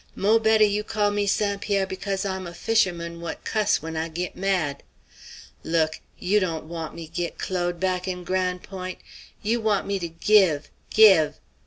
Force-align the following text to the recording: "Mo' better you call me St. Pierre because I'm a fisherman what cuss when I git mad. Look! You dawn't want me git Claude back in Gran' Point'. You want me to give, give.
"Mo' 0.15 0.39
better 0.39 0.63
you 0.63 0.83
call 0.83 1.11
me 1.11 1.27
St. 1.27 1.61
Pierre 1.61 1.85
because 1.85 2.25
I'm 2.25 2.47
a 2.47 2.55
fisherman 2.55 3.21
what 3.21 3.43
cuss 3.43 3.83
when 3.83 3.95
I 3.95 4.09
git 4.09 4.35
mad. 4.35 4.81
Look! 5.63 5.99
You 6.17 6.39
dawn't 6.39 6.65
want 6.65 6.95
me 6.95 7.05
git 7.07 7.37
Claude 7.37 7.79
back 7.79 8.07
in 8.07 8.23
Gran' 8.23 8.57
Point'. 8.57 8.97
You 9.43 9.61
want 9.61 9.85
me 9.85 9.99
to 9.99 10.07
give, 10.09 10.71
give. 10.89 11.35